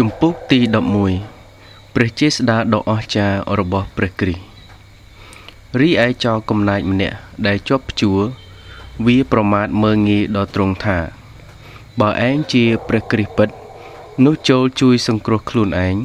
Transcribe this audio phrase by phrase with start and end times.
[0.00, 0.58] ជំពូកទី
[1.26, 4.44] 11ព្រះជាស្ដាដ៏អស្ចារ្យរបស់ព្រះគ្រីស្ទ
[5.80, 8.20] រីឯចោរកំណាចម្នាក់ដែលជាប់ព្យួរ
[9.06, 10.98] វាប្រមាថមើងងាយដល់ទ្រង់ថា
[12.00, 13.48] បើឯងជាព្រះគ្រីស្ទពិត
[14.24, 15.96] នោះចូលជួយសង្គ្រោះខ្លួនឯង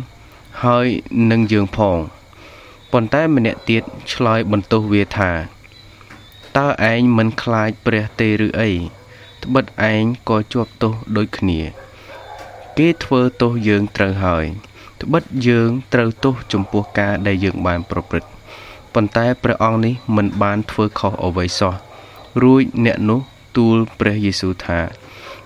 [0.63, 0.87] ហើយ
[1.31, 1.99] នឹងយើងផង
[2.91, 3.83] ប៉ុន្តែម្នាក់ទៀត
[4.13, 5.31] ឆ្លើយបន្ទោសវាថា
[6.57, 8.71] តើឯងមិនខ្លាចព្រះទេឬអី
[9.43, 11.59] ត្បិតឯងក៏ជាប់ទោសដូចគ្នា
[12.83, 14.45] គេធ្វើទោសយើងត្រូវហើយ
[15.01, 18.29] ត្បិតយើងត្រូវទោសចំពោះការដែលយើងបានប្រព្រឹត្ត
[18.93, 21.73] ប៉ុន្តែព្រះអង្គនេះមិនបានធ្វើខុសអ្វីសោះ
[22.43, 23.19] រួចអ្នកនោះ
[23.57, 24.79] ទូលព្រះយេស៊ូវថា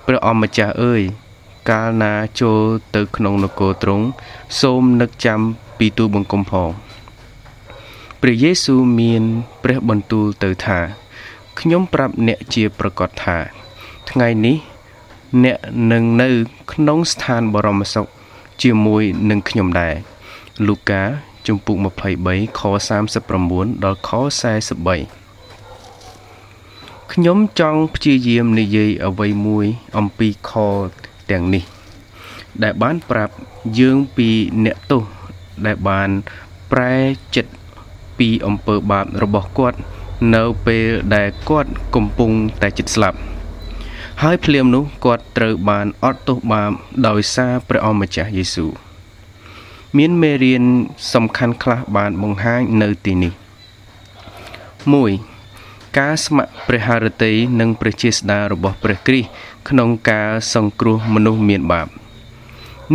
[0.06, 1.02] ព្រះអង្គម្ចាស់អើយ
[1.70, 2.62] កាលណាចូល
[2.96, 4.06] ទៅក្នុងនគរទ្រង់
[4.62, 5.40] សូមនឹកចាំ
[5.78, 6.70] ពីទូបង្គំផង
[8.22, 9.24] ព្រះយេស៊ូវមាន
[9.64, 10.80] ព្រះបន្ទូលទៅថា
[11.60, 13.38] ខ្ញុំប្រាប់អ្នកជាប្រកាសថា
[14.12, 14.58] ថ្ងៃនេះ
[15.44, 15.58] អ្នក
[15.92, 16.30] នឹងនៅ
[16.72, 18.06] ក្នុងស្ថានបរមសុខ
[18.62, 19.96] ជាមួយនឹងខ្ញុំដែរ
[20.68, 21.04] លូកា
[21.48, 21.78] ជំពូក
[22.18, 22.62] 23ខ
[23.22, 24.10] 39ដល់ខ
[25.22, 29.66] 43ខ្ញុំចង់ព្យាយាមនិយាយអ្វីមួយ
[29.98, 30.52] អំពីខ
[31.32, 31.64] ទាំងនេះ
[32.64, 33.34] ដែលបានប្រាប់
[33.80, 34.30] យើងពី
[34.66, 35.04] អ្នកទោស
[35.66, 36.10] ដែលបាន
[36.72, 36.96] ប្រែ
[37.36, 37.52] ចិត្ត
[38.18, 39.78] ពីអំពើបាបរបស់គាត់
[40.36, 43.18] នៅពេលដែលគាត់កំពុងតែជិតស្លាប់
[44.24, 46.72] ហើយភ្លាមនោះគាត់ត្រូវបានអត់ទោសបាប
[47.08, 48.72] ដោយសារព្រះអម្ចាស់យេស៊ូវ
[49.98, 50.64] មានមេរៀន
[51.14, 53.34] សំខាន់ខ្លះបានបង្ហាញនៅទីនេះ
[55.06, 59.30] 1ការស្ម័គ្រព្រះハរតីនិងព្រះជាស្ដារបស់ព្រះគ្រីស្ទ
[59.70, 61.88] ក្នុងការសង្គ្រោះមនុស្សមានបាប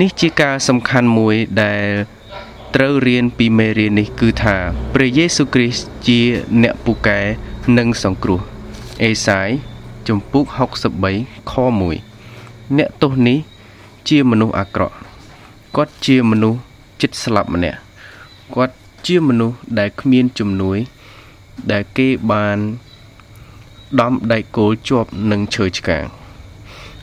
[0.00, 1.86] នេះជាការសំខាន់មួយដែល
[2.74, 4.56] ត្រូវរៀនពីមេរៀននេះគឺថា
[4.94, 6.20] ព្រះយេស៊ូវគ្រីស្ទជា
[6.62, 7.20] អ្នកពូកែ
[7.78, 8.40] និងសង្គ្រោះ
[9.04, 9.50] អេសាយ
[10.10, 10.46] ជំពូក
[10.98, 11.52] 63ខ
[12.14, 13.38] 1អ្នកទោសនេះ
[14.08, 14.96] ជាមនុស្សអាក្រក់
[15.76, 16.58] គាត់ជាមនុស្ស
[17.00, 17.78] ចិត្តស្លាប់ម្នាក់
[18.54, 18.74] គាត់
[19.06, 20.78] ជាមនុស្សដែលគ្មានជំនួយ
[21.72, 22.58] ដែលគេបាន
[24.00, 26.04] ដំដៃគោលជាប់នឹងឈើឆ្កាង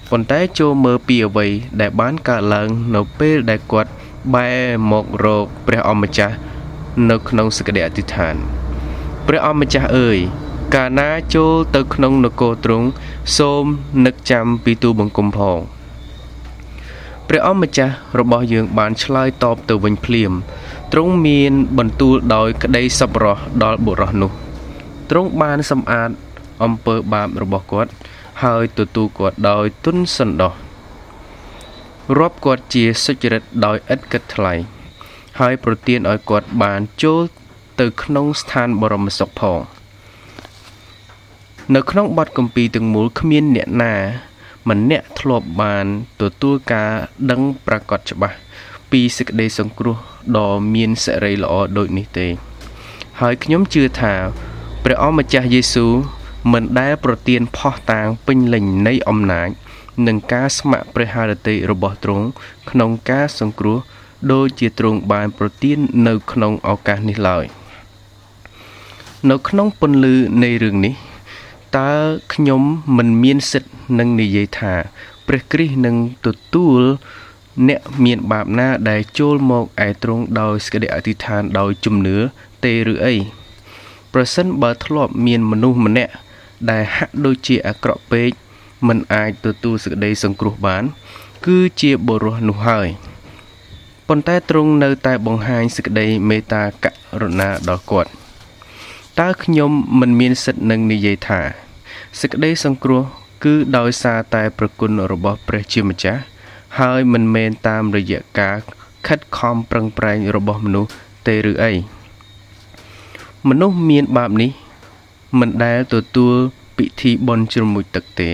[0.10, 1.48] ប៉ុន្តែចូលមើលពីអ្វី
[1.82, 3.92] ដែលបានកើតឡើងនៅពេលដែលគាត់
[4.34, 4.60] បែរ
[4.92, 6.36] មករកព្រះអម្ចាស់
[7.10, 8.36] នៅក្នុងសក្តិអធិដ្ឋាន
[9.28, 10.20] ព្រះអម្ចាស់អើយ
[10.76, 12.88] កាលណាចូលទៅក្នុងនគរទ្រង់
[13.38, 13.64] សូម
[14.06, 15.60] នឹកចាំពីទូបង្គំផង
[17.28, 20.32] ព្រះអម្ចាស់របស់យើងបានឆ្លើយតបទៅវិញភ្លាម
[20.94, 24.32] ទ្រង់មានបន្ទូលដោយក្តីសប្បុរសដល់បុរសនោះ
[25.10, 26.10] ទ្រង់បានសម្អាត
[26.64, 27.92] អំពើបាបរបស់គាត់
[28.44, 30.54] ហើយទទួលគាត់ដោយទុនសន្តោស
[32.20, 34.54] រាប់គាត់ជាសុចរិតដោយឥតគិតថ្លៃ
[35.40, 37.22] ហើយប្រទានឲ្យគាត់បានចូល
[37.80, 39.60] ទៅក្នុងស្ថានបរមសុខផង
[41.76, 43.94] នៅក្នុងបទកម្ពីទាំងមូលគ្មានអ្នកណា
[44.70, 45.86] ម្នាក់ធ្លាប់បាន
[46.22, 46.92] ទទួលការ
[47.32, 48.38] ដឹងប្រកបច្បាស់
[48.92, 49.98] ពីសេចក្តីសង្គ្រោះ
[50.38, 52.28] ដ៏មានសេរីល្អដូចនេះទេ
[53.22, 54.14] ហើយខ្ញុំជឿថា
[54.84, 55.94] ព្រះអម្ចាស់យេស៊ូវ
[56.54, 59.50] មិនដែលប្រទានផោះតាងពេញលេញនៃអំណាច
[60.08, 62.26] និងការស្ម័គ្រព្រះハរតីរបស់ទ្រង់
[62.70, 63.78] ក្នុងការសង្គ្រោះ
[64.32, 67.46] ដូចជាទ្រង់បានប្រទាននៅក្នុងឱកាសនេះឡើយ
[69.30, 70.96] នៅក្នុងពន្លឺនៃរឿងនេះ
[71.78, 71.94] តើ
[72.34, 72.62] ខ្ញុំ
[72.98, 74.74] មិនមានសិទ្ធនឹងនិយាយថា
[75.28, 75.96] ព្រះគ្រីស្ទនឹង
[76.26, 76.82] ទទួល
[77.70, 82.18] អ្នកមានបាបណាដែលចូលមកឯទ្រង់ដោយសេចក្តីអធិដ្ឋានដោយជំនឿ
[82.64, 83.16] ទេឬអី
[84.14, 86.14] ប្រសិនបើធ្លាប់មានមនុស្សម្នាក់
[86.70, 88.32] ដែលហាក់ដូចជាអាក្រក់ពេក
[88.88, 90.84] មិនអាចទទួលសេចក្តីសង្គ្រោះបាន
[91.46, 92.88] គឺជាបុរសនោះហើយ
[94.08, 96.86] ប៉ុន្តែទ្រង់នៅតែបង្ហាញសេចក្តីមេត្តាក
[97.22, 98.10] រុណាដល់គាត់
[99.20, 101.67] តើខ្ញុំមិនមានសិទ្ធិនឹងនិយាយថា
[102.20, 103.04] សេចក្តីសង្គ្រោះ
[103.44, 106.22] គឺដោយសារតែប្រគុណរបស់ព្រះជាម្ចាស់
[106.80, 108.58] ហើយមិនមែនតាមរយៈការ
[109.08, 110.92] ខិតខំប្រឹងប្រែងរបស់មនុស្ស
[111.28, 111.74] ទេឬអី
[113.50, 114.52] មនុស្សមានបាបនេះ
[115.40, 116.36] មិនដែលទទួល
[116.78, 118.30] ពិធីបុណ្យជ្រមុជទឹកទេ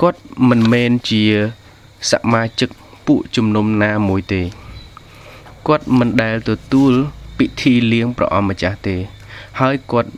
[0.00, 1.22] គាត់មិនមែនជា
[2.10, 2.70] សមាជិក
[3.06, 4.42] ពួកជំនុំណាមួយទេ
[5.68, 6.92] គាត់មិនដែលទទួល
[7.38, 8.96] ពិធីលៀងព្រះអម្ចាស់ទេ
[9.60, 10.10] ហើយគាត់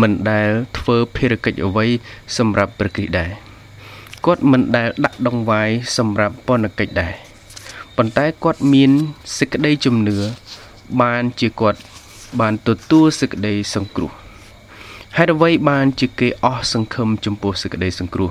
[0.00, 1.86] មិនដែលធ្វើភារកិច្ចអ្វី
[2.36, 3.30] សម្រាប់ព្រះគ្រីស្ទដែរ
[4.24, 7.14] គាត់មិនដែលដាក់ដងវាយសម្រាប់ពន្ធកិច្ចដែរ
[7.96, 8.90] ប៉ុន្តែគាត់មាន
[9.38, 10.16] សេចក្តីជំនឿ
[11.00, 11.80] បានជាគាត់
[12.40, 14.10] បានទទួលសេចក្តីសង្គ្រោះ
[15.16, 18.30] ហេតុអ្វីបានជាគេអស់សង្ឃឹមចំពោះសេចក្តីសង្គ្រោះ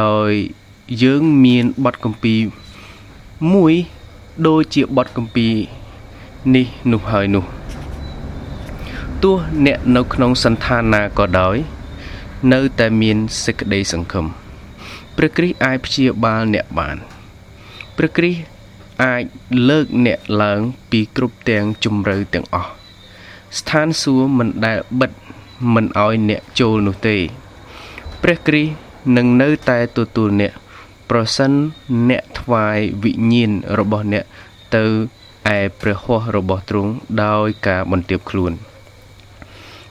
[0.00, 0.30] ដោយ
[1.02, 2.34] យើងមានបទកម្ពី
[3.52, 3.74] មួយ
[4.46, 5.46] ដូចជាបទកម្ពី
[6.54, 7.44] នេះនោះហើយនោះ
[9.22, 9.36] ទោះ
[9.66, 11.56] អ្នកនៅក្នុងសន្តានណាក៏ដោយ
[12.52, 14.26] នៅតែមានសេចក្តីសង្ឃឹម
[15.16, 16.96] ព្រះគ្រីស្ទអាចព្យាបាលអ្នកបាន
[17.96, 18.40] ព្រះគ្រីស្ទ
[19.04, 19.22] អាច
[19.68, 20.60] លើកអ្នកឡើង
[20.90, 22.70] ពីគ្រប់ទាំងជំរឿទាំងអស់
[23.58, 25.12] ស្ថានសួគ៌មិនដែលបិទ
[25.74, 27.16] មិនឲ្យអ្នកចូលនោះទេ
[28.22, 28.72] ព្រះគ្រីស្ទ
[29.16, 30.52] នឹងនៅតែទទួលអ្នក
[31.10, 31.52] ប្រសិន
[32.10, 34.24] អ្នកថ្វាយវិញ្ញាណរបស់អ្នក
[34.76, 34.84] ទៅ
[35.56, 36.92] ឯព្រះហស្ថរបស់ទ្រង់
[37.24, 38.54] ដោយការបន្ទាបខ្លួន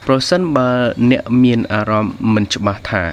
[0.07, 0.69] ប្រសិនបើ
[1.12, 3.03] អ្នកមានអារម្មណ៍មិនច្បាស់ថា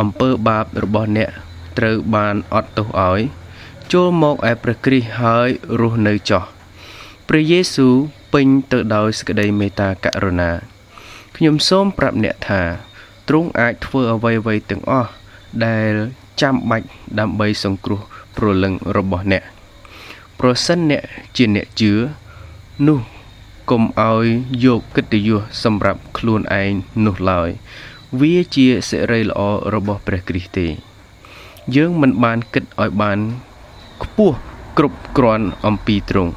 [0.00, 1.30] អំពើបាបរបស់អ្នក
[1.78, 3.20] ត្រូវបានអត់ទោសឲ្យ
[3.92, 5.48] ចូលមកឯព្រះគ្រីស្ទហើយ
[5.80, 6.44] រស់នៅចោះ
[7.28, 7.94] ព្រះយេស៊ូវ
[8.32, 10.50] ពេញទៅដោយសេចក្តីមេត្តាករុណា
[11.36, 12.62] ខ្ញុំសូមប្រាប់អ្នកថា
[13.28, 15.10] ទ្រង់អាចធ្វើអ្វីៗទាំងអស់
[15.66, 15.92] ដែល
[16.42, 16.86] ចាំបាច់
[17.18, 18.00] ដើម្បីសង្គ្រោះ
[18.36, 19.42] ព្រលឹងរបស់អ្នក
[20.40, 21.02] ប្រសិនអ្នក
[21.36, 21.92] ជាអ្នកជឿ
[22.86, 23.13] នោះ
[23.70, 24.26] កុំឲ្យ
[24.64, 26.72] យកកិត្តិយសសម្រាប់ខ្លួនឯង
[27.04, 27.50] នោះឡើយ
[28.20, 29.40] វាជាសិរីល្អ
[29.74, 30.66] របស់ព្រះគ្រីស្ទទេ
[31.76, 33.18] យើងមិនបានគិតឲ្យបាន
[34.02, 34.36] ខ្ពស់
[34.78, 36.32] គ្រប់គ្រាន់អំពីទ្រង់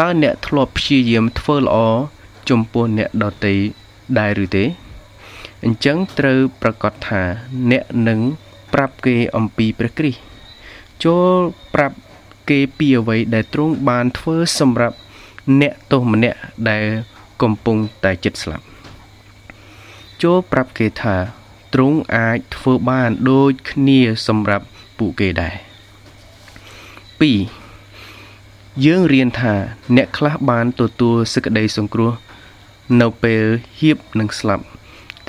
[0.00, 1.76] តើអ្នកធ្លាប់ព្យាយាមធ្វើល្អ
[2.50, 3.54] ចំពោះអ្នកដទៃ
[4.18, 4.64] ដែរឬទេ
[5.64, 7.22] អញ្ចឹងត្រូវប្រកាសថា
[7.70, 8.20] អ្នកនឹង
[8.72, 10.20] ប្រាប់គេអំពីព្រះគ្រីស្ទ
[11.04, 11.38] ចូល
[11.74, 11.96] ប្រាប់
[12.50, 14.96] គេពីអ្វីដែលទ្រង់បានធ្វើសម្រាប់
[15.60, 16.38] អ្នកទោសម្នាក់
[16.70, 16.84] ដែល
[17.42, 18.64] កំពុងតែចិត្តស្លាប់
[20.22, 21.16] ចូលប្រាប់គេថា
[21.74, 24.66] ទ្រង់អាចធ្វើបានដូចគ្នាសម្រាប់
[24.98, 25.54] ពួកគេដែរ
[27.60, 29.54] 2យើងរៀនថា
[29.96, 32.12] អ្នកខ្លះបានទទួលសេចក្តីសង្គ្រោះ
[33.00, 33.44] នៅពេល
[33.80, 34.64] ហៀបនឹងស្លាប់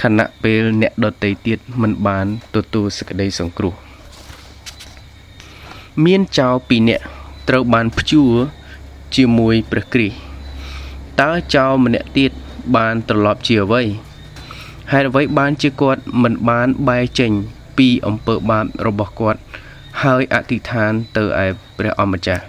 [0.01, 2.25] ខណៈពេលអ្នកដតីទៀតមិនបាន
[2.55, 3.73] ទទួលសេចក្តីសង្គ្រោះ
[6.05, 7.03] មានចៅពីរនាក់
[7.49, 8.33] ត្រូវបានព្យួរ
[9.15, 12.31] ជាមួយព្រះគ្រីស្ទតើចៅម្នាក់ទៀត
[12.75, 13.83] បានត្រឡប់ជាអ្វី
[14.91, 17.31] ហេតុអ្វីបានជាគាត់មិនបានបែរចេញ
[17.77, 19.39] ពីអំពើបាបរបស់គាត់
[20.03, 21.47] ហើយអធិដ្ឋានទៅឯ
[21.77, 22.43] ព្រះអម្ចាស់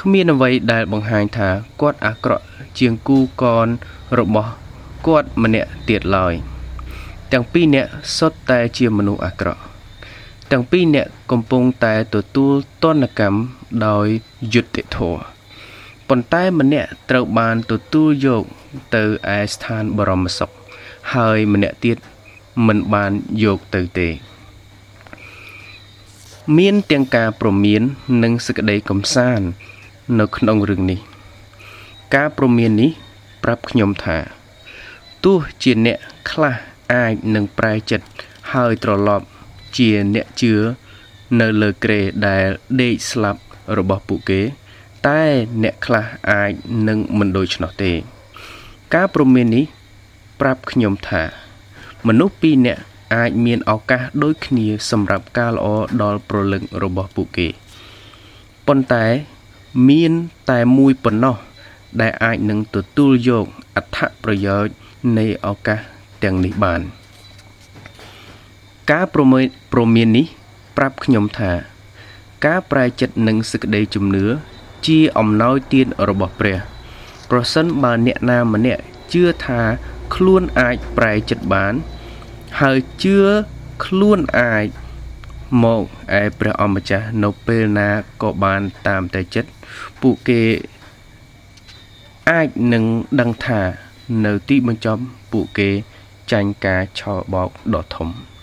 [0.00, 1.48] គ្មានអ្វីដែលបង្ហាញថា
[1.80, 2.44] គាត់អាក្រក់
[2.78, 3.68] ជាងគូកន
[4.18, 4.50] របស់
[5.06, 6.34] គាត់ម្នាក់ទៀតឡើយ
[7.32, 9.60] ទាំងពីរនាក់សុទ្ធតែជាមនុស្សអាក្រក់
[10.50, 12.52] ទាំងពីរនាក់កំពុងតែទទួល
[12.82, 13.38] ទណ្ឌកម្ម
[13.86, 14.06] ដោយ
[14.52, 15.36] យុត្តិធម៌
[16.08, 18.42] ប៉ុន្តែម្នាក់ត្រូវបានទទួលយក
[18.94, 19.02] ទៅ
[19.36, 20.50] ឯស្ថានបរមសុខ
[21.14, 21.98] ហើយម្នាក់ទៀត
[22.66, 23.12] មិនបាន
[23.44, 24.08] យកទៅទេ
[26.58, 27.82] មានទាំងការប្រមាន
[28.22, 29.46] និងសេចក្តីកំសាន្ត
[30.18, 31.00] នៅក្នុងរឿងនេះ
[32.14, 32.90] ការប្រមាននេះ
[33.42, 34.18] ប្រាប់ខ្ញុំថា
[35.24, 35.98] ទោះជាអ្នក
[36.30, 36.54] ខ្លះ
[36.92, 38.06] អាចនឹងប្រែចិត្ត
[38.52, 39.26] ហើយត្រឡប់
[39.76, 40.54] ជាអ្នកជឿ
[41.40, 42.46] នៅលើក្រេដែល
[42.80, 43.40] ដេកស្លាប់
[43.78, 44.40] របស់ពួកគេ
[45.08, 45.22] តែ
[45.62, 46.50] អ្នកខ្លះអាច
[46.88, 47.92] នឹងមិនដូច្នោះទេ
[48.94, 49.64] ការព្រមាននេះ
[50.40, 51.22] ប្រាប់ខ្ញុំថា
[52.06, 52.82] មនុស្សពីរនាក់
[53.14, 55.66] អាចមានឱកាសដូចគ្នាសម្រាប់ការល្អ
[56.02, 57.48] ដល់ប្រលឹងរបស់ពួកគេ
[58.66, 59.04] ប៉ុន្តែ
[59.88, 60.12] មាន
[60.50, 61.36] តែមួយប៉ុណ្ណោះ
[62.00, 63.44] ដែលអាចនឹងទទួលយក
[63.76, 64.74] អត្ថប្រយោជន៍
[65.18, 65.80] នៃឱកាស
[66.22, 66.82] ទាំងនេះបាន។
[68.92, 69.40] ការប្រមើ
[69.72, 70.26] ប្រមាននេះ
[70.76, 71.50] ប្រាប់ខ្ញុំថា
[72.44, 74.26] ការប្រែចិត្តនិងសេចក្តីជំនឿ
[74.86, 76.58] ជាអំណោយទានរបស់ព្រះ
[77.30, 79.60] ប្រសិនបើអ្នកណាម្នាក់ជឿថា
[80.14, 81.74] ខ្លួនអាចប្រែចិត្តបាន
[82.60, 83.18] ហើយជឿ
[83.84, 84.66] ខ្លួនអាច
[85.62, 85.82] មក
[86.20, 87.90] ឯព្រះអម្ចាស់នៅពេលណា
[88.22, 89.50] ក៏បានតាមតែចិត្ត
[90.00, 90.42] ពួកគេ
[92.30, 92.84] អាចនឹង
[93.20, 93.60] ដឹងថា
[94.24, 95.02] នៅទីបញ្ចប់
[95.32, 95.70] ពួកគេ
[96.32, 98.10] ចាញ់ការឆោបោកដ៏ធំ។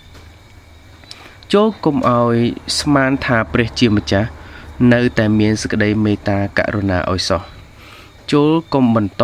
[1.53, 2.37] ចូលគុំឲ្យ
[2.79, 4.29] ស្មានថាព្រះជាម្ចាស់
[4.93, 7.41] នៅតែមានសេចក្តីមេត្តាករុណាឲ្យសោះ
[8.31, 9.23] ចូលគុំបន្ត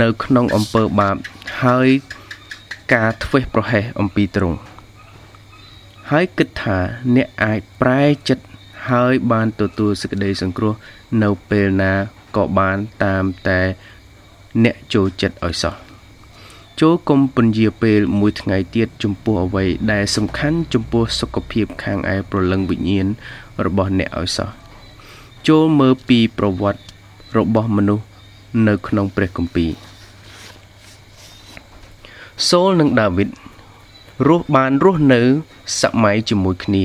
[0.00, 1.16] នៅក្នុងអំពើបាប
[1.62, 1.88] ហើយ
[2.94, 4.58] ការធ្វេសប្រហែសអំពីទ្រង់
[6.10, 6.78] ហើយគិតថា
[7.16, 8.44] អ្នកអាចប្រែចិត្ត
[8.90, 10.74] ហើយបានទទួលសេចក្តីសង្គ្រោះ
[11.22, 11.92] នៅពេលណា
[12.36, 13.60] ក៏បានតាមតែ
[14.64, 15.89] អ្នកចូលចិត្តឲ្យសោះ
[16.80, 23.06] ចូលគុំពន្យាពេលមួយថ្ងៃទៀតចំពោះអ្វីដែលសំខាន់ចំពោះសុខភាពខាងឯប្រលឹងវិញ្ញាណ
[23.64, 24.50] របស់អ្នកឲ្យសោះ
[25.48, 26.82] ចូលមើលពីប្រវត្តិ
[27.38, 28.04] របស់មនុស្ស
[28.68, 29.70] នៅក្នុងព្រះគម្ពីរ
[32.48, 33.28] សូលនិងដាវីត
[34.28, 35.20] រស់បានរស់នៅ
[35.80, 36.84] សម័យជាមួយគ្នា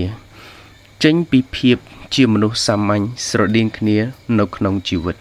[1.04, 1.78] ចេញពីភាព
[2.16, 3.98] ជាមនុស្សសាមញ្ញស្រដៀងគ្នា
[4.40, 5.16] នៅក្នុងជីវិត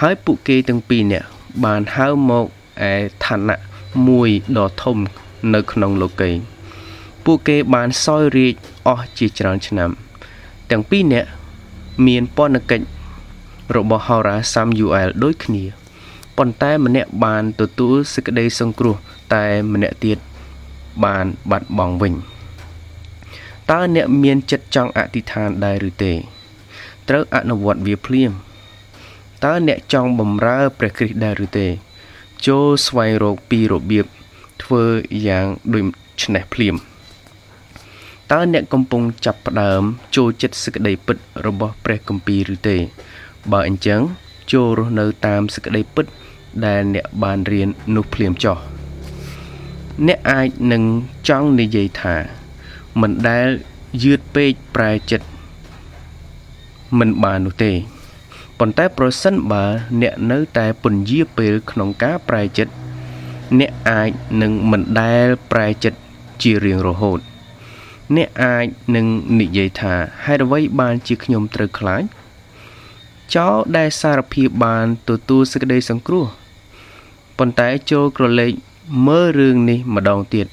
[0.00, 1.26] ហើយពួកគេទាំងពីរនាក់
[1.64, 2.46] បានហៅមក
[2.90, 3.58] ឯឋានៈ
[4.06, 4.96] មួយដ៏ធំ
[5.54, 6.30] នៅក្នុងលោកី
[7.24, 8.54] ពួកគេបានសោយរាជ
[8.86, 9.90] អស់ជាច្រើនឆ្នាំ
[10.70, 11.28] ទាំងពីរនាក់
[12.06, 12.86] មានពន្ធកិច្ច
[13.76, 15.64] របស់ហោរាសាំយូអែលដូចគ្នា
[16.36, 18.96] ប៉ុន្តែម្នាក់បានទទួលសេចក្តីសង្គ្រោះ
[19.34, 20.18] តែម្នាក់ទៀត
[21.04, 22.14] បានបាត់បង់វិញ
[23.70, 26.12] តើអ្នកមានចិត្តចង់អធិដ្ឋានដែរឬទេ
[27.08, 28.32] ត្រូវអនុវត្តវាភ្លាម
[29.44, 31.66] តើអ្នកចង់បំរើព្រះគ្រីស្ទដែរឬទេ
[32.46, 34.06] ចូលស្វែងរកពីរបៀប
[34.62, 34.84] ធ្វើ
[35.26, 36.74] យ៉ាងដូចនេះភ្លាម
[38.32, 39.82] តើអ្នកកំពុងចាប់ផ្ដើម
[40.16, 41.16] ចូលចិត្តសេចក្តីពិត
[41.46, 42.76] របស់ព្រះគម្ពីរឬទេ
[43.52, 44.00] បើអញ្ចឹង
[44.52, 46.06] ចូលរស់នៅតាមសេចក្តីពិត
[46.66, 48.58] ដែលអ្នកបានរៀននោះភ្លាមចោះ
[50.06, 50.82] អ្នកអាចនឹង
[51.28, 52.16] ចង់និយាយថា
[53.00, 53.48] មិនដែល
[54.02, 55.26] យឺតពេកប្រែចិត្ត
[56.98, 57.72] មិនបាននោះទេ
[58.58, 59.64] ប៉ុន្តែប្រសិនបើ
[60.02, 62.72] អ្នកនៅតែពន្យាពេលក្នុងការប្រែចិត្ត
[63.58, 64.10] អ្នកអាច
[64.42, 65.98] នឹងមិនដែលប្រែចិត្ត
[66.42, 67.20] ជារៀងរហូត
[68.16, 69.06] អ្នកអាចនឹង
[69.40, 69.94] និយាយថា
[70.24, 72.02] ហេតុអ្វីបានជាខ្ញុំត្រូវខ្លាច
[73.34, 76.26] ចោលដែលសារភាពបានទទួលសេចក្តីសង្គ្រោះ
[77.38, 78.52] ប៉ុន្តែចូលក្រឡេក
[79.06, 80.46] មើលរឿងនេះម្ដងទៀត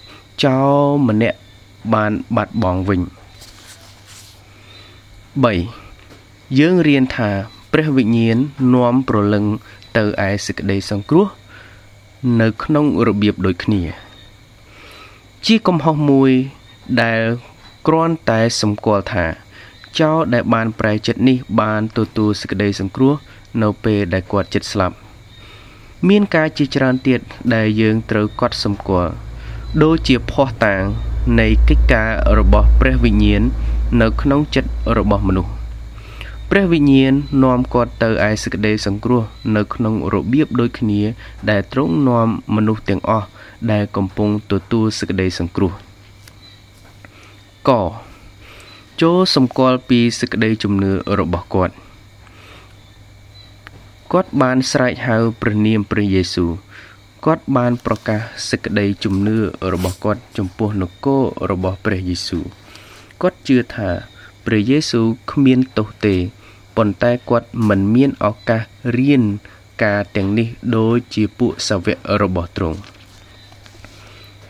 [0.43, 1.37] ចោលម្នាក់
[1.93, 3.01] បានបាត់បង់វិញ
[5.79, 7.31] 3យើងរៀនថា
[7.73, 8.37] ព្រះវិញ្ញាណ
[8.73, 9.45] នាំប្រលឹង
[9.97, 11.27] ទៅឯសេចក្តីសង្គ្រោះ
[12.41, 13.81] នៅក្នុងរបៀបដូចគ្នា
[15.45, 16.31] ជាកំហុសមួយ
[17.01, 17.21] ដែល
[17.87, 19.25] គ្រាន់តែសម្គាល់ថា
[19.99, 23.13] ចោរដែលបានប្រែចិត្តនេះបានទទួលសេចក្តីសង្គ្រោះ
[23.61, 24.95] នៅពេលដែលគាត់ចិត្តស្លាប់
[26.09, 27.19] មានការជាច្រើនទៀត
[27.55, 29.11] ដែលយើងត្រូវកត់សម្គាល់
[29.83, 30.83] ដូចជាភ័ស្តុតាង
[31.39, 33.41] នៃកិច្ចការរបស់ព្រះវិញ្ញាណ
[34.01, 35.62] នៅក្នុងចិត្តរបស់មនុស្ស
[36.55, 39.23] ព្រះវិញ្ញាណនាំគាត់ទៅឯសេចក្តីសង្គ្រោះ
[39.55, 41.01] នៅក្នុងរបៀបដូចគ្នា
[41.49, 43.27] ដែលទ្រង់នាំមនុស្សទាំងអស់
[43.71, 45.71] ដែលកំពុងទទួលសេចក្តីសង្គ្រោះ
[47.69, 47.71] ក
[49.01, 51.73] ចូលសម្គាល់ពីសេចក្តីជំនឿរបស់គាត់
[54.11, 56.51] គាត់បានស្រែកហៅព្រះនាមព្រះយេស៊ូវ
[57.25, 58.19] គាត់បានប្រកាស
[58.49, 59.37] សេចក្តីជំនឿ
[59.73, 62.45] របស់គាត់ចំពោះនគររបស់ព្រះយេស៊ូវ
[63.21, 63.89] គាត់ជឿថា
[64.45, 66.17] ព្រះយេស៊ូវគ្មានទោសទេ
[66.77, 68.61] ប៉ុន្តែគាត់មិនមានឱកាស
[68.97, 69.23] រៀន
[69.83, 72.79] ការទាំងនេះដូចជាពួកសាវករបស់ទ្រង់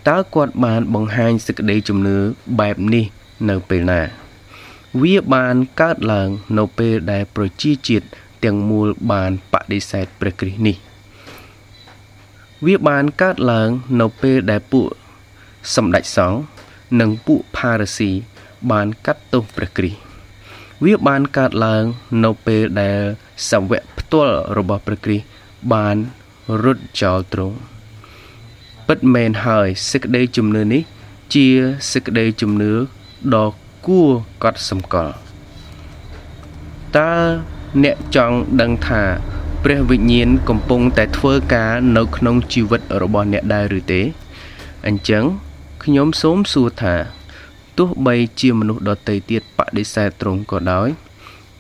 [0.08, 2.18] តើគាត់បានបង្ហាញសេចក្តីជំនឿ
[2.60, 3.06] បែបនេះ
[3.50, 4.02] នៅពេលណា
[5.02, 8.08] វាបានកើតឡើងនៅពេលដែលប្រជាជាតិ
[8.44, 10.78] ទាំងមូលបានបដិសេធព្រះគ្រីស្ទនេះ
[12.66, 13.70] វាបានកើតឡើង
[14.02, 14.88] នៅពេលដែលពួក
[15.76, 16.40] សម្ដេចសង្ឃ
[17.00, 18.12] និងពួកផារស៊ី
[18.72, 20.03] បានកាត់ទោសព្រះគ្រីស្ទ
[20.84, 21.84] វាបានកើតឡើង
[22.24, 23.00] នៅពេលដែល
[23.50, 25.26] សាវកផ្ទាល់របស់ព្រះគ្រីស្ទ
[25.74, 25.96] បាន
[26.64, 27.58] រត់ចោលទ្រង់
[28.88, 30.82] ពិតមែនហើយសេចក្តីជំនឿនេះ
[31.34, 31.48] ជា
[31.92, 32.74] សេចក្តីជំនឿ
[33.36, 33.52] ដ៏
[33.88, 34.12] គួរ
[34.44, 35.16] កត់សម្គាល់
[36.98, 37.14] តើ
[37.84, 39.02] អ្នកចង់ដឹងថា
[39.64, 44.02] ព្រះវិញ្ញាណកំពុងតែធ្វើការនៅក្នុងជីវិតរបស់អ្នកដែរឬទេ
[44.88, 45.24] អញ្ចឹង
[45.84, 46.96] ខ្ញុំសូមសួរថា
[47.78, 50.88] ទោះបីជាមនុស្សដទៃទៀតបដិសេធត្រង់ក៏ដោយ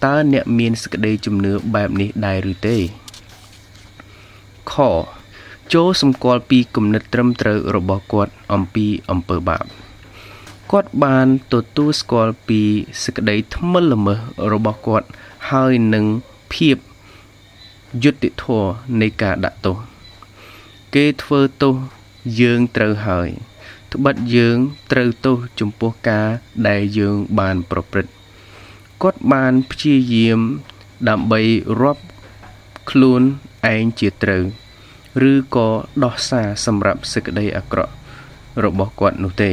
[0.05, 2.77] តើអ្នកមានសេចក្តីជំនឿបែបនេះដែរឬទេ
[4.73, 4.75] ខ
[5.73, 9.65] ចូលសម្គាល់ពីគំនិតត្រឹមត្រូវរបស់គាត់អំពីអំពើបាប
[10.71, 12.61] គាត់បានទទួលស្គាល់ពី
[13.03, 14.19] សេចក្តីថ្មិលល្មើស
[14.53, 15.07] របស់គាត់
[15.51, 16.05] ហើយនឹង
[16.53, 16.77] ភាព
[18.03, 18.69] យុត្តិធម៌
[19.01, 19.77] នៃការដាក់ទោស
[20.95, 21.75] គេធ្វើទោស
[22.39, 23.29] យើងត្រូវហើយ
[23.93, 24.57] ត្បិតយើង
[24.91, 26.27] ត្រូវទោសចំពោះការ
[26.67, 28.11] ដែលយើងបានប្រព្រឹត្ត
[29.03, 30.39] គាត់បានព្យាយាម
[31.09, 31.41] ដើម្បី
[31.81, 32.03] រាប់
[32.89, 33.21] ខ្លួន
[33.73, 34.43] ឯងជាត្រូវ
[35.31, 35.69] ឬក៏
[36.03, 37.93] ដោះសារសម្រាប់សេចក្តីអាក្រក់
[38.63, 39.51] របស់គាត់នោះទេ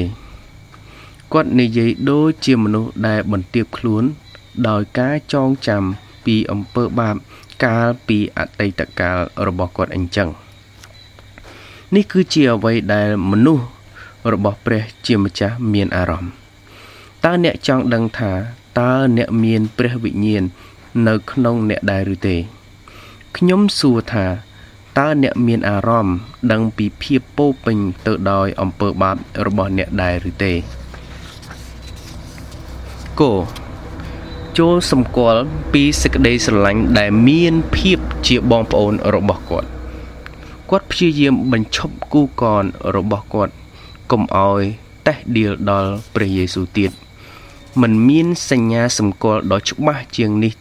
[1.32, 4.04] គាត់និយាយដូចជាមនុស្សដែលបន្ទាបខ្លួន
[4.68, 5.82] ដោយការចងចាំ
[6.24, 7.16] ពីអំពើបាប
[7.64, 10.28] កាលពីអតីតកាលរបស់គាត់អញ្ចឹង
[11.94, 13.64] នេះគឺជាអ្វីដែលមនុស្ស
[14.32, 16.32] របស់ព្រះជាម្ចាស់មានអារម្មណ៍
[17.24, 18.32] តើអ្នកចង់ដឹងថា
[18.80, 20.44] តើអ្នកមានព្រះវិញ្ញាណ
[21.08, 22.36] នៅក្នុងអ្នកដែរឬទេ
[23.36, 24.26] ខ្ញុំសួរថា
[24.98, 26.16] តើអ្នកមានអារម្មណ៍
[26.52, 30.52] ដឹងពីភាពពោពេញទៅដោយអំពើបាបរបស់អ្នកដែរឬទេ
[33.20, 33.32] គោ
[34.58, 39.68] ចូលសម្គាល់ពីសេចក្តីស្រឡាញ់ដែលមានភាពជាបងប្អូនរបស់គាត់
[40.70, 42.64] គាត់ព្យាយាមបញ្ឈប់គូកន
[42.96, 43.52] របស់គាត់
[44.11, 44.63] កុំឲ្យ
[45.07, 46.91] តេះដៀលដល់ព្រះយេស៊ូវទៀត
[47.81, 50.53] มันមានសញ្ញាសម្គាល់ដ៏ច្បាស់ជាងនេះ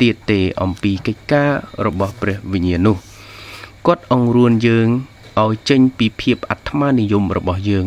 [0.00, 1.50] ទៀតទេអំពីកិច្ចការ
[1.86, 2.96] របស់ព្រះវិញ្ញាណនោះ
[3.86, 4.88] គាត់អង្រួនយើង
[5.42, 7.86] ឲ្យចេញពីភាពអាត្មានិយមរបស់យើង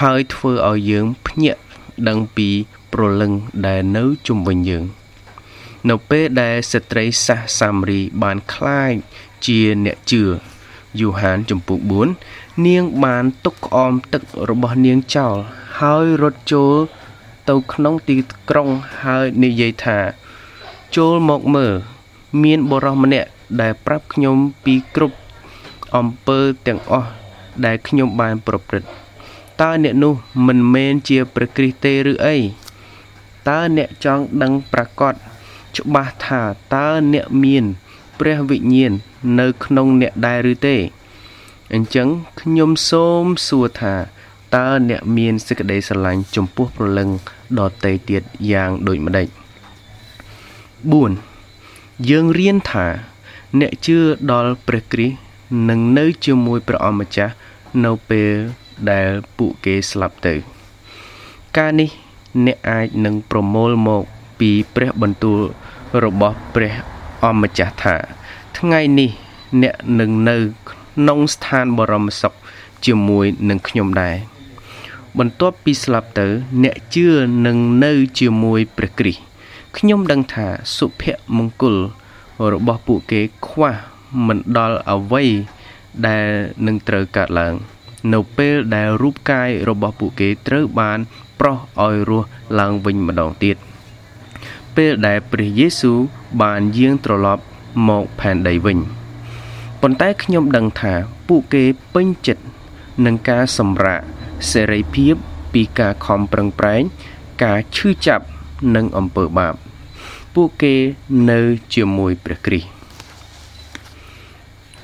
[0.00, 1.60] ហើយធ្វើឲ្យយើងភ្ញាក់
[2.08, 2.48] ដឹងពី
[2.92, 3.32] ព្រលឹង
[3.66, 4.84] ដែលនៅជុំវិញយើង
[5.88, 8.92] នៅពេលដែលស្ត្រីសាសសាមរីបានคล้าย
[9.46, 10.22] ជាអ្នកជឿ
[11.00, 11.78] យូហានចំពុក
[12.16, 12.35] 4
[12.65, 15.35] នាងបានទុកក្អមទឹករបស់នាងចោល
[15.79, 16.73] ហើយរត់ចូល
[17.49, 18.15] ទៅក្នុងទី
[18.49, 18.67] ក្រុង
[19.03, 19.97] ហើយនិយាយថា
[20.95, 21.73] ចូលមកមើល
[22.43, 23.29] មានបរិសម្នាក់
[23.61, 25.17] ដែលប្រាប់ខ្ញុំពីគ្រប់
[25.95, 27.09] អំពើទាំងអស់
[27.65, 28.89] ដែលខ្ញុំបានប្រព្រឹត្ត
[29.61, 30.13] តើអ្នកនោះ
[30.47, 32.37] មិនមែនជាព្រះគ្រីស្ទទេឬអី
[33.49, 35.13] តើអ្នកចង់ដឹងប្រកាស
[35.77, 36.41] ច្បាស់ថា
[36.75, 37.65] តើអ្នកមាន
[38.19, 38.93] ព្រះវិញ្ញាណ
[39.39, 40.77] នៅក្នុងអ្នកដែរឬទេ
[41.73, 42.07] អញ្ចឹង
[42.41, 43.95] ខ្ញុំសូមសួរថា
[44.55, 47.09] តើអ្នកមានសេចក្តីស្រឡាញ់ចំពោះព្រលឹង
[47.59, 49.27] ដតេទៀតយ៉ាងដូចម្ដេច
[51.07, 52.87] 4យើងរៀនថា
[53.59, 53.97] អ្នកជឿ
[54.31, 55.17] ដល់ព្រះគ្រីស្ទ
[55.69, 57.33] នឹងនៅជាមួយព្រះអម្ចាស់
[57.83, 58.31] នៅពេល
[58.89, 60.33] ដែលពួកគេស្លាប់ទៅ
[61.57, 61.89] ការនេះ
[62.45, 64.03] អ្នកអាចនឹងប្រមូលមក
[64.39, 65.39] ពីព្រះបន្ទូល
[66.03, 66.73] របស់ព្រះ
[67.25, 67.95] អម្ចាស់ថា
[68.57, 69.11] ថ្ងៃនេះ
[69.61, 70.37] អ្នកនឹងនៅ
[70.69, 70.76] ក្នុង
[71.33, 72.33] ស្ថានបរមសុខ
[72.85, 74.15] ជាមួយនឹងខ្ញុំដែរ
[75.17, 76.27] បន្ទាប់ពីស្លាប់ទៅ
[76.63, 77.07] អ្នកជឿ
[77.45, 79.21] នឹងនៅជាមួយព្រះគ្រីស្ទ
[79.77, 81.03] ខ្ញុំដឹងថាសុភ
[81.37, 81.75] មង្គល
[82.53, 83.73] របស់ពួកគេខ្វះ
[84.27, 85.23] មិនដល់អ្វី
[86.07, 86.27] ដែល
[86.67, 87.53] នឹងត្រូវកើតឡើង
[88.13, 90.99] នៅពេលដែលរូបកាយរបស់ពួកគេត្រូវបាន
[91.39, 92.27] ប្រោះឲ្យរស់
[92.59, 93.55] ឡើងវិញម្ដងទៀត
[94.75, 95.99] ពេលដែលព្រះយេស៊ូវ
[96.41, 97.43] បានយាងត្រឡប់
[97.87, 98.79] មកផែនដីវិញ
[99.81, 100.93] ប៉ុន្តែខ្ញុំដឹងថា
[101.27, 102.43] ពួកគេពេញចិត្ត
[103.05, 104.01] នឹងការសម្រាក
[104.51, 105.15] សេរីភាព
[105.53, 106.81] ពីការខំប្រឹងប្រែង
[107.43, 108.25] ការឈឺចាប់
[108.75, 109.53] និងអំពើបាប
[110.35, 110.75] ពួកគេ
[111.31, 111.39] នៅ
[111.73, 112.69] ជាមួយព្រះគ្រីស្ទ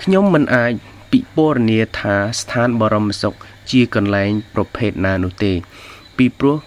[0.01, 0.71] ខ្ញុំមិនអាច
[1.11, 3.33] ពិពណ៌នាថាស្ថានបរមសុខ
[3.71, 5.53] ជាកន្លែងប្រភេទណានោះទេ
[6.17, 6.57] ពីព្រោះ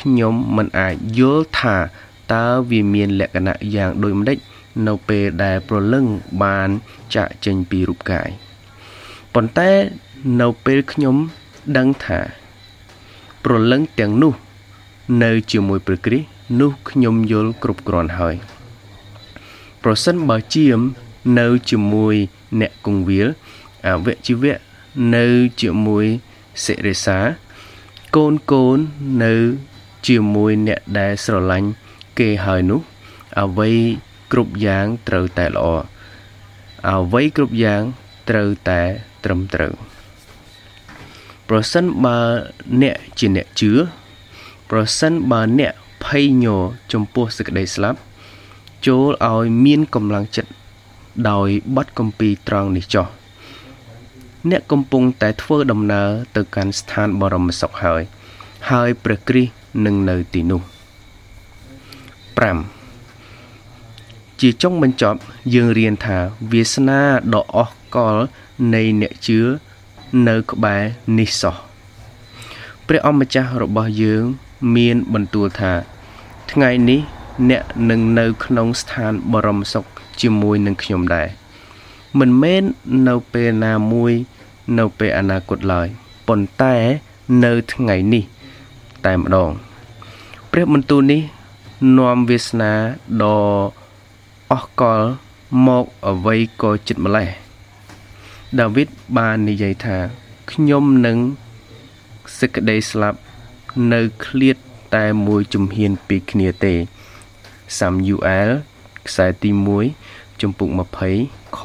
[0.00, 1.76] ខ្ញុំមិនអាចយល់ថា
[2.32, 4.38] តើវាមានលក្ខណៈយ៉ាងដូចម្ដេច
[4.86, 6.04] នៅពេលដែលប្រលឹង
[6.42, 6.68] បាន
[7.14, 8.28] ចាក់ចេញពីរូបកាយ
[9.34, 9.70] ប៉ុន្តែ
[10.40, 11.16] នៅពេលខ្ញុំ
[11.76, 12.20] ដឹងថា
[13.44, 14.32] ប្រលឹងទាំងនោះ
[15.22, 16.28] នៅជាមួយព្រះគ្រីស្ទ
[16.60, 18.36] នោះខ្ញុំយល់គ្រប់គ្រាន់ហើយ
[19.82, 20.78] ប្រសិនបើជាម
[21.38, 22.14] នៅជាមួយ
[22.60, 23.28] អ្នកគង្វាល
[23.86, 24.56] អវជីវៈ
[25.14, 25.24] នៅ
[25.60, 26.06] ជាមួយ
[26.64, 27.18] សិរិសា
[28.16, 28.78] កូនកូន
[29.24, 29.34] នៅ
[30.06, 31.68] ជាមួយអ្នកដែលស្រឡាញ់
[32.18, 32.80] គេហើយនោះ
[33.40, 33.70] អ្វី
[34.34, 35.66] គ្រប់យ៉ាងត្រូវតែល្អ
[36.88, 37.82] អ្វីគ្រប់យ៉ាង
[38.28, 38.80] ត្រូវតែ
[39.24, 39.72] ត្រឹមត្រូវ
[41.48, 42.18] ប្រសិនបើ
[42.82, 43.72] អ្នកជាអ្នកជឿ
[44.70, 45.72] ប្រសិនបើអ្នក
[46.04, 47.98] ភ័យញ័រចំពោះសេចក្តីស្លាប់
[48.86, 50.50] ចូលឲ្យមានកម្លាំងចិត្ត
[51.30, 53.06] ដោយបတ်កំពីត្រង់នេះចោះ
[54.50, 58.02] អ្នកកំពុងតែធ្វើដំណើរទៅកាន់ស្ថានបរមសុខហើយ
[58.70, 59.52] ហើយព្រះគ្រីស្ទ
[59.86, 60.62] នឹងនៅទីនោះ
[62.44, 62.83] 5
[64.46, 65.18] ជាចុងបញ្ចប់
[65.54, 66.18] យើងរៀនថា
[66.52, 67.00] វាសនា
[67.34, 68.16] ដ៏អស់កល
[68.74, 69.40] នៃអ្នកជឿ
[70.28, 70.82] នៅក្បែរ
[71.18, 71.56] នេះសោះ
[72.86, 74.24] ព្រះអម្ចាស់របស់យើង
[74.76, 75.72] មានបន្ទូលថា
[76.52, 77.00] ថ្ងៃនេះ
[77.50, 79.84] អ្នកនឹងនៅក្នុងស្ថានបរមសុខ
[80.20, 81.28] ជាមួយនឹងខ្ញុំដែរ
[82.18, 82.62] មិនមែន
[83.08, 84.12] នៅពេលណាមួយ
[84.78, 85.88] នៅពេលអនាគតឡើយ
[86.28, 86.74] ប៉ុន្តែ
[87.44, 88.24] នៅថ្ងៃនេះ
[89.04, 89.50] តែម្ដង
[90.50, 91.22] ព្រះបន្ទូលនេះ
[91.98, 92.72] នាំវាសនា
[93.22, 93.83] ដ៏
[94.52, 95.00] អស់កល
[95.66, 97.28] មកអ្វីក៏ចិត្តម្លេះ
[98.60, 99.98] ដាវីតបាននិយាយថា
[100.50, 101.18] ខ្ញុំនឹង
[102.38, 103.18] សេចក្តីស្លាប់
[103.92, 104.56] នៅឃ្លាត
[104.96, 106.74] តែមួយជំហានពីគ្នាទេ
[107.78, 108.50] សាមយូអែល
[109.06, 109.50] ខ្សែទី
[109.96, 110.68] 1ចំពុក
[111.12, 111.60] 20ខ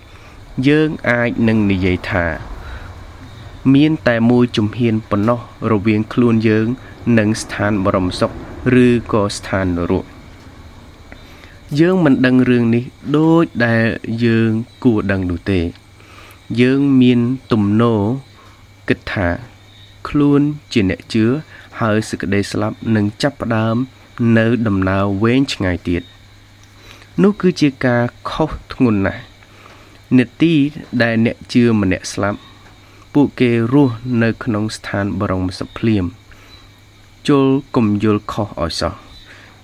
[0.00, 2.26] 3យើងអាចនឹងនិយាយថា
[3.74, 5.40] មានតែមួយជំហានប៉ុណ្ណោះ
[5.72, 6.66] រវាងខ្លួនយើង
[7.18, 8.30] និងស្ថានបរមសុខ
[8.84, 10.13] ឬក៏ស្ថាននរក
[11.80, 12.84] យើងមិនដឹងរឿងនេះ
[13.16, 13.84] ដូចដែល
[14.24, 14.50] យើង
[14.84, 15.60] គួរដឹងនោះទេ
[16.60, 17.20] យើងមាន
[17.52, 18.02] ទំនោរ
[18.88, 19.28] គិតថា
[20.08, 20.40] ខ្លួន
[20.72, 21.24] ជាអ្នកជឿ
[21.80, 23.76] ហើយសេចក្តីស្លាប់នឹងចាប់ផ្ដើម
[24.38, 26.02] នៅដំណើរវែងឆ្ងាយទៀត
[27.22, 29.22] នោះគឺជាការខុសធ្ងន់ណាស់
[30.18, 30.54] នេតិ
[31.02, 32.38] ដែលអ្នកជឿម្នាក់ស្លាប់
[33.14, 36.04] ពួកគេរស់នៅក្នុងស្ថានបរមសុខភ្លាម
[37.28, 38.94] ជល់កុំយល់ខុសឲ្យសោះ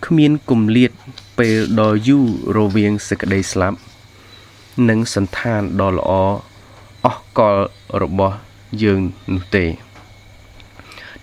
[0.07, 0.93] គ្មានគម្លាត
[1.41, 2.27] ពេលដ៏យូរ
[2.57, 3.79] រវាងសេចក្តីស្លាប់
[4.89, 6.11] និងសន្តានដ៏ល្អ
[7.07, 7.57] អស់កល
[8.03, 8.37] របស់
[8.83, 9.01] យើង
[9.35, 9.65] នោះទេ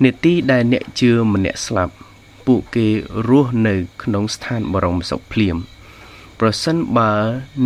[0.03, 1.93] នេតិដែលអ្នកជឿម្នាក់ស្លាប់
[2.45, 2.87] ពួកគេ
[3.27, 5.57] រស់នៅក្នុងស្ថានបរមសុខភ្លាម
[6.39, 7.13] ប្រសិនបើ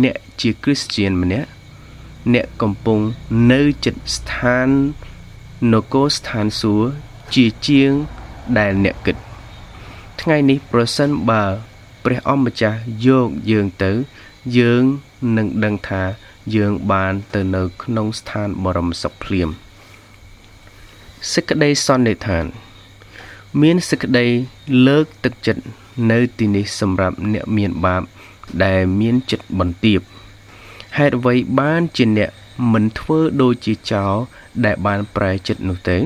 [0.04, 1.48] អ្នកជាគ្រីស្ទានម្នាក់
[2.34, 2.98] អ្នកកំពុង
[3.52, 4.68] នៅចិត្តស្ថាន
[5.72, 6.90] នគរស្ថានសួគ៌
[7.34, 7.92] ជាជាង
[8.58, 9.16] ដែលអ្នកគិត
[10.20, 11.44] ថ្ងៃនេះប្រសិនបើ
[12.04, 13.92] ព្រះអម្ចាស់យកយើងទៅ
[14.58, 14.82] យើង
[15.36, 16.02] នឹងដឹងថា
[16.54, 19.48] យើងបានទៅនៅក្នុងស្ថានបរមសុខភ្លាម
[21.32, 22.44] សេចក្តីសន្និដ្ឋាន
[23.62, 24.26] មានសេចក្តី
[24.86, 25.62] លើកទឹកចិត្ត
[26.10, 28.02] នៅទីនេះសម្រាប់អ្នកមានបាប
[28.64, 30.00] ដែលមានចិត្តបន្ទាប
[30.98, 32.30] ហេតុអ្វីបានជាអ្នក
[32.72, 34.12] មិនធ្វើដូចជាចោរ
[34.64, 35.98] ដែលបានប្រែចិត្តនោះទៅ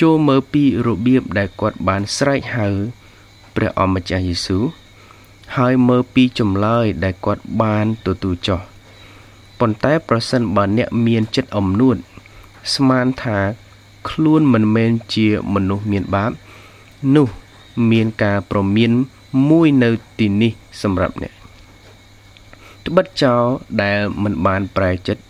[0.00, 2.68] ចូលមើលពីរបៀបដែលគាត់បានស្រែកហៅ
[3.54, 4.64] ព្រះអម្ចាស់យេស៊ូវ
[5.56, 8.60] ហើយមើលពីចម្លើយដែលគាត់បានទទួលចោះ
[9.58, 11.96] ប៉ុន្តែប្រសិនបើអ្នកមានចិត្តអំនួត
[12.74, 13.38] ស្មានថា
[14.08, 16.30] ខ្លួនមិនមែនជាមនុស្សមានបាប
[17.16, 17.28] នោះ
[17.90, 18.90] មានការប្រមាន
[19.48, 21.32] មួយនៅទីនេះសម្រាប់អ្នក
[22.86, 23.44] ត្បិតចោល
[23.82, 25.22] ដែលមិនបានប្រែចិត្ត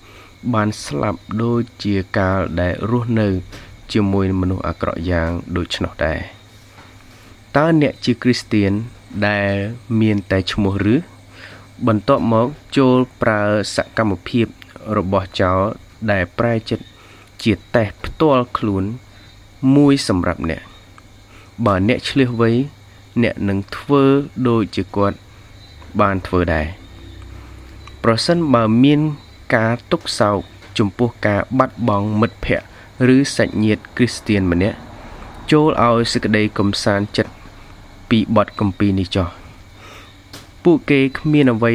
[0.55, 3.29] បានស្លាប់ដូចជាកាលដែលរស់នៅ
[3.93, 6.40] ជាមួយមនុស្សអាក្រក់យ៉ាងដូច្នោះដែរ
[7.57, 8.73] តើអ្នកជាគ្រីស្ទៀន
[9.29, 9.53] ដែល
[10.01, 10.97] មានតែឈ្មោះឬ
[11.87, 13.43] បន្ទាប់មកចូលប្រើ
[13.75, 14.47] សកម្មភាព
[14.97, 15.61] របស់ចោល
[16.11, 16.85] ដែលប្រែចិត្ត
[17.43, 18.85] ជាតេស្តផ្ទាល់ខ្លួន
[19.75, 20.63] មួយសម្រាប់អ្នក
[21.67, 22.51] បើអ្នកឆ្លៀសវៃ
[23.23, 24.03] អ្នកនឹងធ្វើ
[24.49, 25.17] ដូចជាគាត់
[26.01, 26.67] បានធ្វើដែរ
[28.05, 29.01] ប្រសិនបើមាន
[29.55, 30.39] ការទុកសោក
[30.79, 32.67] ចំពោះការបាត់បង់មិត្តភ័ក្តិ
[33.17, 34.79] ឬសាច់ញាតិគ្រីស្ទៀនម្នាក់
[35.51, 37.33] ចូលឲ្យសេចក្តីកំសាន្តចិត្ត
[38.11, 39.29] ពីបទកម្ពីនេះចុះ
[40.63, 41.75] ពួកគេគ្មានអ្វី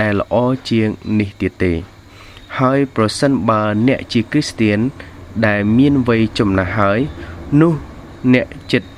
[0.00, 0.34] ដែលល្អ
[0.70, 1.72] ជាងនេះទៀតទេ
[2.58, 4.78] ហើយប្រសិនបើអ្នកជាគ្រីស្ទៀន
[5.46, 6.98] ដែលមានវ័យចំណាស់ហើយ
[7.60, 7.72] នោះ
[8.34, 8.88] អ្នកចិត្ត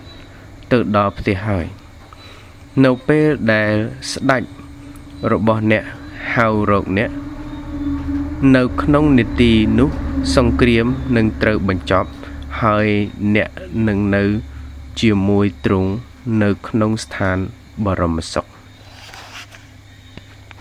[0.73, 1.67] ទៅដល់ផ្ទះហើយ
[2.85, 3.73] នៅពេលដែល
[4.13, 4.43] ស្ដេច
[5.33, 5.85] របស់អ្នក
[6.35, 7.11] ហៅរកអ្នក
[8.57, 9.91] នៅក្នុងនីតិនោះ
[10.37, 10.87] សង្គ្រាម
[11.17, 12.09] នឹងត្រូវបញ្ចប់
[12.63, 12.87] ហើយ
[13.35, 13.51] អ្នក
[13.89, 14.25] នឹងនៅ
[15.01, 15.91] ជាមួយទ្រង់
[16.43, 17.39] នៅក្នុងស្ថាន
[17.85, 18.47] បរមសុខ